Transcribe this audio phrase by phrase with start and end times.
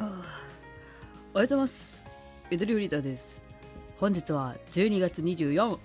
[0.00, 2.06] おはようございます。
[2.50, 3.42] ゆとりフリーターです。
[3.98, 5.78] 本日は12月24、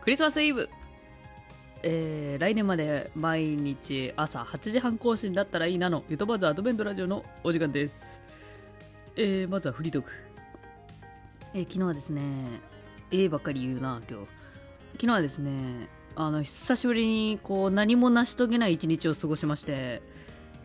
[0.00, 0.68] クリスマスイブ。
[1.84, 8.24] えー、来年まで毎日朝8時半更新だったらいいなの、ゆとばずアドベントラジオのお時間です。
[9.14, 10.10] えー、まずはフリートーク。
[11.54, 12.22] えー、昨日はですね、
[13.12, 14.26] ええばっかり言うな、今日。
[14.94, 20.02] 昨日はですね、あの、久しぶりにこう何も成し遂げない一日を過ごしまして、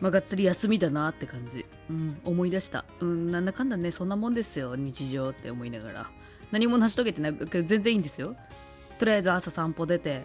[0.00, 1.64] まあ、がっつり休みだなって感じ。
[1.90, 2.84] うん、思い出した。
[3.00, 6.10] うん、なんだかんだね、そんなもんですよ、日常って思いながら。
[6.52, 8.36] 何も成し遂げてない、全然いいんですよ。
[8.98, 10.24] とりあえず朝散歩出て、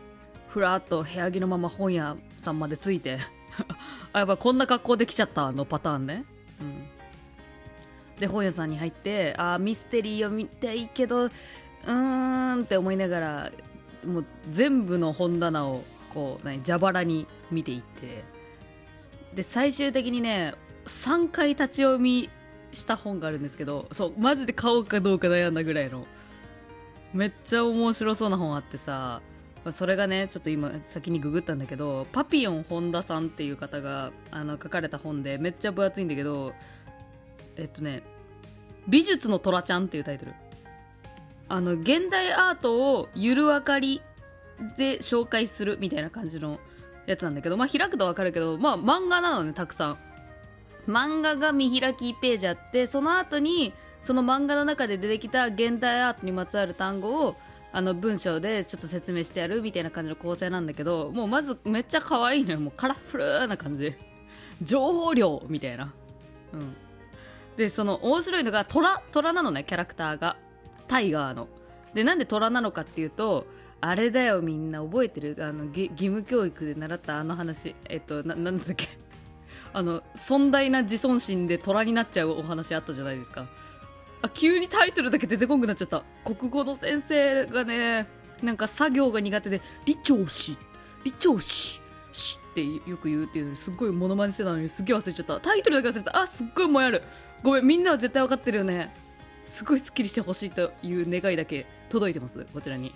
[0.50, 3.18] ふらっと部屋着のまま本屋さんまで着いて、
[4.14, 6.26] あ、やっぱこんな格好できちゃったのパターンね。
[6.60, 8.20] うん。
[8.20, 13.52] で、本屋さんに入って、あ、ミステリーを見たいけど、うーんって思いながら、
[14.06, 15.84] もう全部の本棚を、
[16.14, 18.24] こう、何、蛇腹に見ていって、
[19.36, 20.54] で最終的にね
[20.86, 22.30] 3回立ち読み
[22.72, 26.06] した本があるんですけどそうマジで買おうかどうか悩んだぐらいの
[27.14, 29.22] めっちゃ面白そうな本あってさ
[29.70, 36.54] それがねちょっと今先にググったんだけどパピヨン本田さんっていう方があの書かれた本でめっちゃ分厚いんだけど
[37.58, 38.02] えっとね
[38.88, 40.34] 「美術の虎ちゃん」っていうタイトル。
[41.48, 44.02] あの現代アートをゆる分かり
[44.78, 46.62] で紹介するみたいな感じの
[47.06, 49.98] やつなんだけど、まあ開くとわかるけど、まあ漫画なのね、たくさん。
[50.88, 57.36] 漫画が見開きページあって、その後に、その漫画の中で出てきた現代アートにまつわる単語を、
[57.74, 62.60] あの文章でちょっと説明してやるみたいな感じの構成なんだけど、もうまずめっちゃ可愛いのよ。
[62.60, 63.96] もうカラフルな感じ。
[64.62, 65.94] 情報量みたいな。
[66.54, 66.76] うん。
[67.56, 70.38] で、その面白いのが、虎、虎なのね、キャラクターが。
[70.88, 71.48] タイガーの。
[71.94, 73.48] で、なんで虎なのかっていうと、
[73.82, 75.36] あれだよみんな覚えてる？
[75.40, 77.76] あの義務教育で習ったあの話。
[77.90, 78.88] えっとなんだっけ？
[79.74, 83.48] あの尊大な自尊心で虎になっちゃうお話あったじゃないですか。
[84.22, 86.04] あ急にタイトルだけ出てこんくなっちゃった。
[86.24, 88.08] 国語の先生がね
[88.44, 90.58] なんか作業が苦手で「李長氏。
[91.04, 91.82] 李長氏。
[92.12, 95.40] し」ってよく言うっていうのにすっごいモノマネしてたのにすっげえ忘れちゃった。
[95.40, 96.22] タイトルだけ忘れた。
[96.22, 97.02] あすっごいもやる。
[97.42, 98.94] ごめんみんなは絶対分かってるよね。
[99.46, 102.94] すごいスッキリしてほしいという願いだけ届いてますこちらに。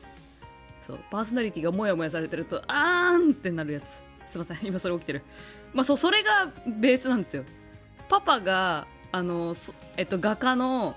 [0.85, 4.03] そうパーソナリティがモヤモヤされてるとあーんってなるやつ。
[4.27, 5.23] すいません今それ起きてる。
[5.73, 7.43] まあそうそれがベースなんですよ。
[8.07, 9.55] パパがあの
[9.97, 10.95] えっと画家の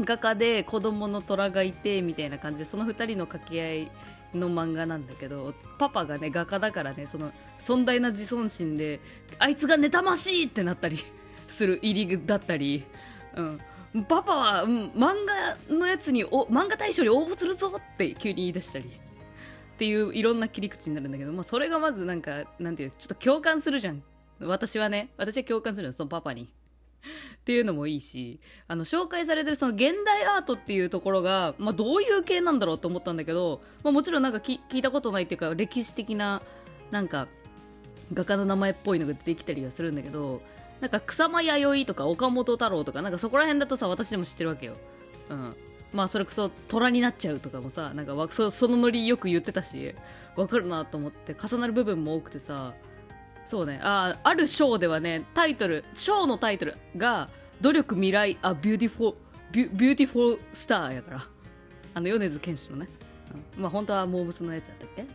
[0.00, 3.90] 画家で子供の虎がいてみたいな感じでその2人の掛け合い
[4.32, 9.00] の漫画なんだけどパパがね画家だからねその尊大な自尊心で
[9.40, 10.98] あいつが妬ましいってなったり
[11.48, 12.84] する入りだったり
[13.34, 13.60] うん。
[14.08, 15.14] パパは、漫
[15.68, 18.84] 画のやつにお漫画大賞に応募するぞって急に言い出したり。
[18.84, 18.88] っ
[19.80, 24.02] ていういろんな切り口になるんだけど、まあ、それがまずなんかなんていうちょっと共感するじゃん。
[24.38, 26.42] 私はね私は共感するのそのパパに。
[26.42, 36.42] っていうのもいいしあの紹介されてるその現代アートっていうところが、まあ、どういう系なんだろうと思ったんだけど、まあ、もちろんなんかき聞いたことないっていうか歴史的な
[36.90, 37.26] なんか
[38.12, 40.42] 画家の名前っぽいのが出てきたりはするんだけど
[40.80, 44.74] なんか草間彌生とか岡本太郎とかなんかそこら辺だとさ私でも知ってるわけよ。
[45.28, 45.56] うん。
[45.92, 49.94] まあそれこそ虎になっちゃうとかもさなんかそそのノリよく言ってたし
[50.36, 52.74] わかるなと思って重なる部分も多くてさ
[53.44, 53.80] そうね。
[53.82, 57.28] あある章ではねタイトル章のタイトルが
[57.60, 61.20] 「努力未来 a beautiful beautiful star」やから。
[61.92, 62.88] あの米津玄師のね、
[63.56, 65.06] うん、まあ本当はモームスのやつだったっけ？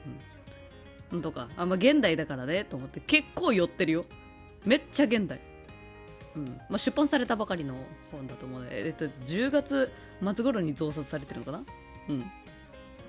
[1.14, 1.22] うん。
[1.22, 1.48] とか。
[1.56, 3.00] あまあ現代だからねと思って。
[3.00, 4.06] 結構寄ってるよ。
[4.66, 5.40] めっちゃ現代。
[6.36, 6.46] うん。
[6.70, 7.76] まあ、出版されたばかりの
[8.12, 9.92] 本だと思うので、えっと、10月
[10.22, 11.64] 末頃に増刷されてるのかな？
[12.10, 12.32] うん。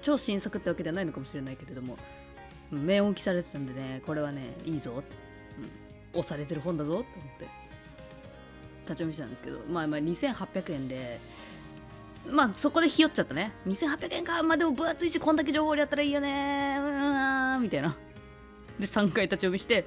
[0.02, 1.96] 超新作ってわけではないのかもしれないけれども
[2.70, 5.00] うん名音記されてたんでねこれはねいいぞ、うん、
[6.20, 7.48] 押されてる本だぞって思って立
[8.84, 11.18] ち読みしたんですけどまあまあ2800円で
[12.30, 13.52] まあそこでひよっちゃったね。
[13.66, 14.42] 2800円か。
[14.44, 17.96] まあでも分厚いしこんだけ情報量やったらいいよねうんみたいな。
[18.78, 19.86] で3回立ち読みして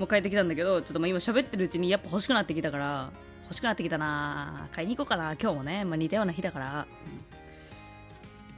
[0.00, 3.10] もう帰ってきたんだけどちょっとまあ今喋ってるうちにやっぱ欲しくなってきたから
[3.42, 6.86] 欲しくなってきたな買いに行こうかな今日もね、まあ、似たような日だから、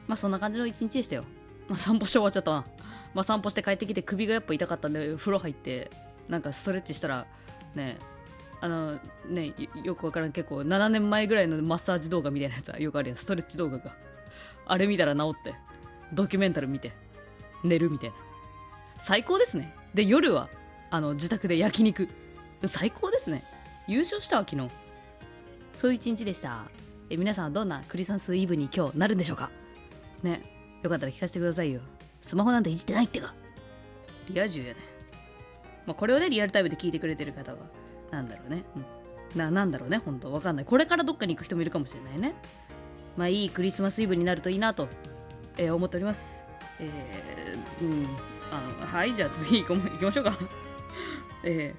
[0.07, 1.25] まあそんな感じの一日でしたよ、
[1.69, 2.65] まあ、散歩して終わっちゃったな、
[3.13, 5.91] まあ、散歩して帰ってきて首がやっぱ痛かったんで風呂入って
[6.29, 7.27] なんかストレッチしたら
[7.75, 7.97] ね
[8.61, 13.93] あのねよよくわからん結構7年前ぐらいのマッサージ動画みたいなやつはよくあるやんストレッチ動画が。
[14.65, 15.55] あれ見たら治って
[16.13, 16.93] ドキュメンタル見て
[17.65, 18.17] 寝るみたいな。
[18.97, 19.75] 最高ですね。
[19.93, 20.49] で夜は
[20.93, 22.07] あの自宅で焼肉。
[22.67, 23.43] 最高ですね。
[23.89, 24.71] 優勝したわ昨日。
[25.75, 26.65] そういう一日でした。
[27.09, 29.51] え皆さんはどんなクリスマスイブに今日なるんでしょうか。
[30.23, 30.43] ね。
[30.83, 31.81] よかったら聞かせてくださいよ。
[32.21, 33.33] スマホなんていじってないってか。
[34.29, 34.81] リア充やね。
[35.87, 37.59] まあこれをねリアルタイムで聞いてくれてる方は
[38.11, 39.39] なんだろうね、うん。
[39.39, 40.31] ななんだろうね本当。
[40.31, 40.67] わかんない。
[40.67, 42.35] これからどっかに行く人もいるかもしれないね。
[43.17, 44.89] まあいいクリスマスイブになるといいなと、
[45.57, 46.45] えー思っております。
[46.81, 48.07] えー、うん。
[48.51, 50.33] あのはいじゃあ次行こ行きましょうか。
[51.45, 51.75] え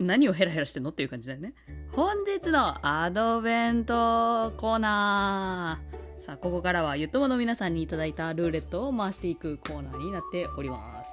[0.00, 0.90] ー、何をヘラヘラしてんの？
[0.90, 1.54] っていう感じだよね。
[1.92, 6.24] 本日のアドベントコーナー。
[6.24, 11.10] さあここからはゆっともの皆さんにいただいたルーレットを回していくコーナーになっております。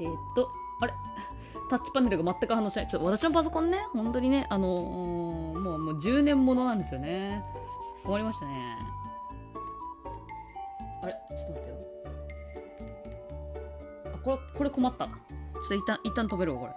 [0.00, 0.48] えーっと
[0.82, 0.92] あれ？
[1.68, 7.42] タッチパネルが全く反応しないちょっと私のパソコンね本当にねあのーもうもう10年ものなんですよね。
[8.02, 8.76] 終わりましたね。
[11.02, 11.12] あれ？
[11.12, 11.76] ちょっと待ってよ。
[14.14, 15.08] あこれこれ困った。
[15.62, 16.72] ょっと一旦一旦止めるわこれ。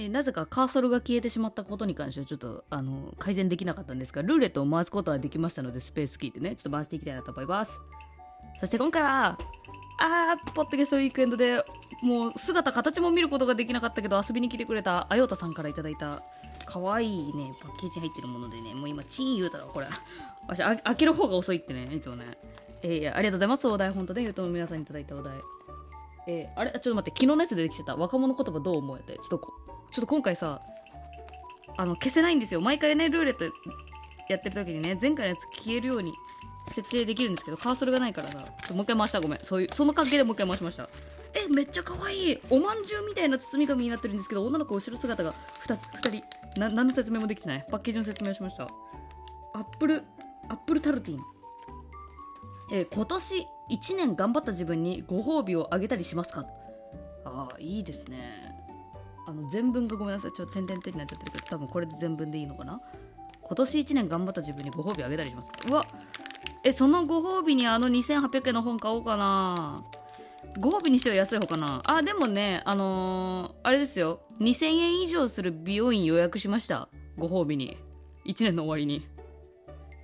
[0.00, 7.72] えなぜかカーソルが消えてしまったことに関してはちょっとあの改善できなかったんですがルーレットを回すことはできましたのでスペースキーでねちょっと回していきたいなと思います。
[8.60, 9.36] そして今回は
[10.00, 11.64] あーポッドキャストウィークエンドで
[12.02, 16.22] もう姿形も見ることができなかったけど遊びに来てくれたあよたさんからいただいた
[16.70, 18.74] 可愛いねパッケージ入ってるものでね。
[18.74, 19.86] もう今チン言うたらこれ。
[20.46, 22.26] 私開ける方が遅いってねいつもね。
[22.82, 23.90] えーいやありがとうございますお題。
[23.90, 25.34] 本当で言うと皆さんにいただいたお題。
[26.26, 26.72] えーあれ？
[26.72, 27.18] ちょっと待って。
[27.18, 27.96] 昨日のやつ出てきてた。
[27.96, 29.40] 若者言葉どう思うやってちょっと
[29.90, 30.60] ちょっと今回さ
[31.76, 32.60] あの消せないんですよ。
[32.60, 33.44] 毎回ねルーレット
[34.28, 36.12] やってる時にね前回のやつ消えるように
[36.68, 38.38] 設定できるんですけどカーソルがないからさ。
[38.74, 39.20] もう一回回した。
[39.20, 39.40] ごめん。
[39.42, 40.88] そういうその関係でもう一回回しました。
[41.34, 42.38] えめっちゃ可愛い。
[42.50, 45.34] おまんじゅうみたいな包み紙になってるんですけど女の子後ろ姿が
[45.66, 46.37] 2, 2人。
[46.56, 47.66] な何の説明もできてない。
[47.70, 48.64] パッケージの説明をしました。
[49.54, 50.02] アップル
[50.48, 51.20] アップルタルティン。
[52.72, 56.46] えー今年1年頑張った自分にご褒美をあげたりしますか？
[57.24, 58.54] ああいいですね。
[59.26, 60.32] あの全文がごめんなさい。
[60.32, 62.80] ちょっと点々点になっちゃってるけど多分これで全文でいいのかな？
[63.42, 65.50] 今年1年頑張った自分にご褒美あげたりします。
[65.68, 65.86] うわ
[66.64, 69.84] えそのご褒美にあの2800円の本買おうかな
[70.58, 71.82] ご褒美にしては安い方かな。
[71.84, 74.20] あでもねあのーあれですよ。
[74.40, 76.88] 2000円以上する美容院予約しました。
[77.16, 77.76] ご褒美に。
[78.26, 79.06] 1年の終わりに。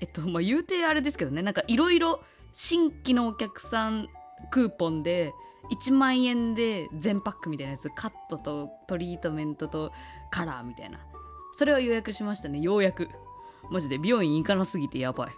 [0.01, 1.43] えっとまあ言うてあれですけどね。
[1.43, 2.23] なんかいろいろ
[2.53, 4.09] 新規のお客さん
[4.53, 5.33] クーポンで
[5.73, 9.91] 1万円で全パックみたいなやつカットとトリートメントと
[10.31, 11.01] カラーみたいな。
[11.53, 12.61] それを予約しましたね。
[12.61, 13.09] ようやく。
[13.71, 15.31] マジで美容院行かなすぎてやばい。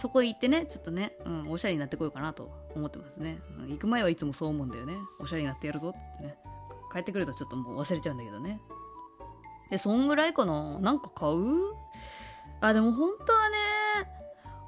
[0.00, 4.94] そこ行ってねちょっとね、うん、おしゃれになってこようかなと思ってますね、うん行く前はいつもそう思うんだよね。
[5.18, 6.36] おしゃれになってやるぞっつってね。
[6.92, 8.60] 帰ってくるとちょっともう忘れちゃうんだけどね。
[9.68, 10.78] でそんぐらいかな。
[10.78, 11.74] なんか買う？
[12.60, 13.56] あでも本当はね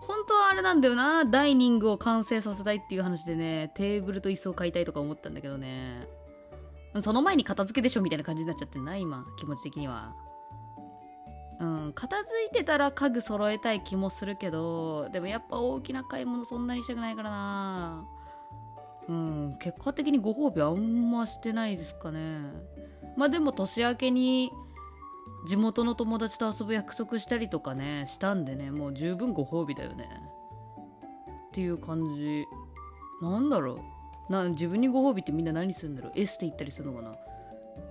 [0.00, 1.25] 本当はあれなんだよな。
[1.25, 6.06] ダイニングを完成させたいっていう話でねテーブルと椅子を買いたいとか思ったんだけどね。
[7.00, 10.14] その前に片付けでしょみたいな感じになっちゃってんな今気持ち的には。
[11.62, 18.04] うん片付いてたら家具揃えたい気もするけどでもやっぱ大きな買い物そんなにしたくないからな。
[19.08, 22.40] うん結果的にご褒美あんましてないですかね。
[23.16, 24.50] まあでも年明けに
[25.46, 30.08] 地元の友達と遊ぶ約束したりとかねしたんでねもう十分ご褒美だよね。
[31.48, 32.44] っていう感じ。
[33.20, 34.32] なんだろう。
[34.32, 36.12] な自分にご褒美ってみんな何するんだろう。
[36.16, 37.12] エステ行ったりするのかな。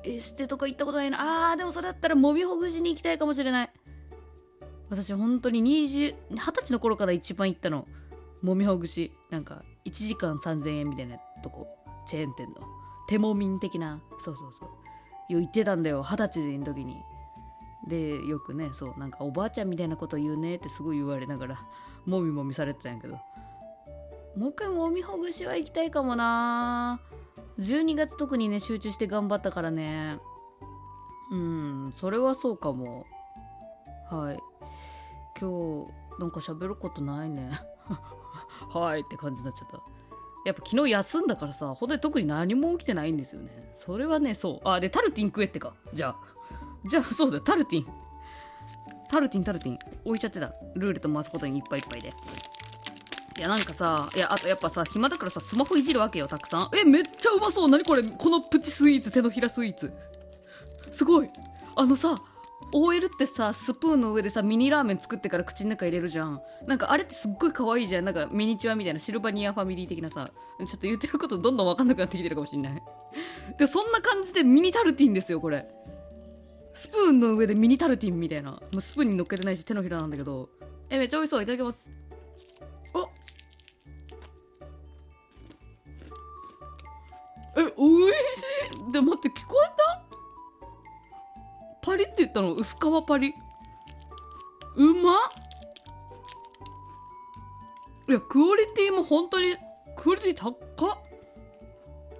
[0.04, 3.70] エステとか行ったことないなあーでもそれだったらもみほぐしに行きたいかもしれない。
[4.90, 7.88] 私本当に20 20歳の頃から一番行ったの。
[8.42, 9.12] もみほぐし。
[9.30, 11.68] なんか1時間3000円みたいなとこ。
[12.06, 12.56] チェーン店の。
[13.08, 14.02] 手もみん的な。
[14.20, 15.34] そうそうそう。
[15.34, 16.04] よ行ってたんだよ。
[16.04, 16.96] 二十歳の時に。
[17.88, 21.60] でよくねそうなんかおばあちゃんみたいなこと言うねってすごい言われながら
[22.06, 23.16] もみもみされてたんやけど。
[24.36, 27.11] もう一回もみほぐしは行きたいかもなあ
[27.62, 30.20] 12月特にね集中して頑張ったからね。
[31.32, 33.06] うんそれはそうかも。
[34.10, 34.40] はい。
[35.40, 37.52] 今日なんか喋ることないね。
[38.74, 39.78] はいって感じになっちゃった。
[40.44, 43.72] やっぱ昨日休んだからさ本当に特に何も起きてないんですよね。
[43.76, 44.68] それはねそう。
[44.68, 45.74] あでタルティン食えってか。
[45.94, 46.16] じゃあ。
[46.84, 47.44] じゃあそうだよ。
[47.44, 47.88] タルティン。
[49.08, 49.80] タルティンタルティン。
[50.04, 50.54] 置いちゃってた。
[50.76, 52.10] ルーレット回すことにいっぱいいっぱいで。
[53.38, 56.70] いやなんかさいやあとやっぱさ暇だからさスマホいじるわけよたくさん。
[56.76, 57.70] えめっちゃうまそう。
[57.70, 59.92] 何これこのプチスイーツ手のひらスイーツ。
[60.92, 61.30] すごい。
[61.76, 62.16] あのさ
[62.74, 66.42] OL ってさスプーンの上でさミニラーメン作ってから口の中入れるじゃん。
[66.68, 68.06] なんかあれってすっごい可愛いじゃん。
[68.06, 70.30] なんかミニチュアみたいなシルバニアファミリー的なさ。
[70.60, 72.84] ちょっと言ってることどんどん分かんなくなってきてるかもしんない。
[73.58, 75.68] でそんな感じでミニタルティンですよこれ。
[76.74, 78.62] スプーンの上でミニタルティンみたいな。
[78.80, 80.50] スプーンに乗っけてないし手のひらなんだけど。
[80.90, 81.44] えめっちゃ美味しそう。
[81.44, 81.90] いただきます。
[87.62, 88.16] えおいし
[88.90, 88.92] い。
[88.92, 90.04] で待って聞こえた？
[91.82, 92.54] パリって言ったの？
[92.54, 93.34] 薄皮パリ？
[94.76, 95.12] うま
[98.10, 99.56] いやクオリティも本当に
[99.96, 100.56] クオリティ高っ。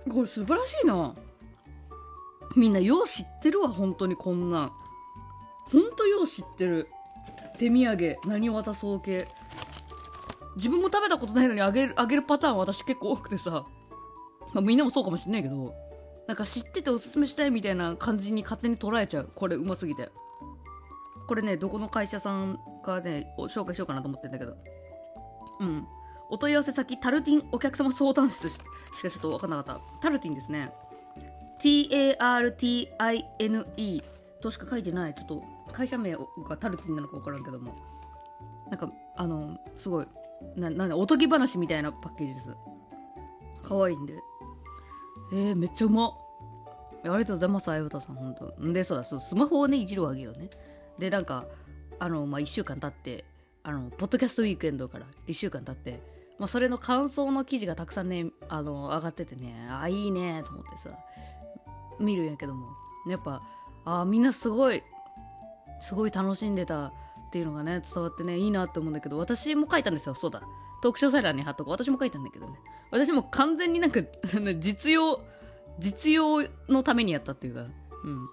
[0.10, 1.16] これ素晴らしいな。
[2.56, 4.72] みんなよう知ってるわ本当にこんなん。
[5.72, 6.88] ほんとよう知ってる。
[7.58, 9.28] 手土産何を渡そう系。
[10.56, 13.66] 自分も食べたことないのにあげるあげるパターン私結構多くてさ、
[14.54, 15.74] まあ、みんなもそうかもしんないけど
[16.28, 19.30] なんか知ってておすすめしたいみたいな感じに勝手に捉えちゃう。
[19.36, 20.10] これうますぎて。
[21.28, 24.56] これねどこの会社さんかね紹介しようかなと思ってんだけど。
[25.60, 25.86] うん。
[26.30, 28.48] お問い合わせ先タルティンお客様相談室。
[28.50, 28.64] しか
[29.02, 29.82] ちょっと分かんなかった。
[30.00, 30.72] タルティンですね。
[31.62, 34.04] TARTINE
[34.42, 35.14] としか書いてない。
[35.14, 35.44] ちょっと
[35.74, 36.20] 会社名が
[36.58, 37.76] タルティンなのか分からんけども。
[38.70, 40.08] なんかあのすごい。
[40.56, 42.56] ななんおとぎ話みたいなパッケージです。
[43.64, 44.14] 可愛いんで。
[45.32, 46.14] えー、めっちゃうま
[47.04, 48.74] ありがとうございますあゆたさん本当。
[48.74, 50.50] でそうだそうスマホをねいじるわけよね。
[51.00, 51.46] でなんか
[52.00, 53.26] あのまあ1週間経って
[53.64, 56.00] あのポッドキャストウィークエンドから1週間経って
[56.40, 60.90] まあ、それの感想の記事がたくさんねあの上がっててねあいいねと思ってさ
[62.00, 62.68] 見るんやけども。
[63.08, 63.42] やっぱ
[63.86, 64.84] あみんなすごい
[65.80, 66.94] すごい楽しんでたっ
[67.32, 70.42] ていうのがね伝わってねいいなって思うんだけど私も書いたんですよそうだ。
[70.82, 71.74] トークショーサイラに貼っとこう。
[71.74, 72.54] 私も書いたんだけどね。
[72.92, 74.02] 私も完全になんか
[74.60, 75.22] 実用
[75.80, 77.62] 実用のためにやったっていうか。
[77.62, 78.30] うん。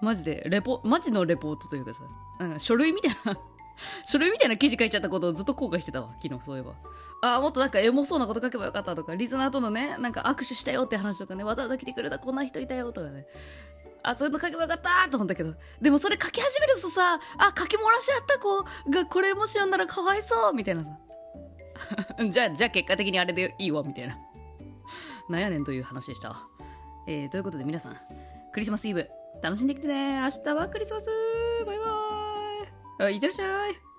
[0.00, 2.02] マジでレポマジのレポートというかさ。
[2.38, 3.38] なんか書類みたいな。
[4.06, 6.14] 書類みたいな記事書いちゃったことをずっと後悔してたわ。
[6.22, 6.74] 昨日そういえば。
[7.22, 9.14] ああもっとなんかエモそうなこと書けばよかったとか。
[9.14, 11.44] リスナーとのねなんか握手したよって話とかね。
[11.44, 13.26] わざわざ来てくれたこんな人いたよとかね。
[14.02, 15.54] あそういうの書けばよかったと思ったけど。
[15.80, 20.88] でもそれ書き始めるとさあ書き漏らしあった子がこれもし読んだらかわいそうみたいなさ。
[22.30, 24.18] じゃあじゃあ結果的にあれでいいわみたいな。
[25.28, 26.46] なんやねんという話でした
[27.06, 27.96] えー、ということで皆さん
[28.52, 29.08] クリスマスイブ
[29.42, 30.20] 楽しんできてね。
[30.20, 31.10] 明日はクリスマス。
[31.66, 33.93] バイバーイいってらっしゃい。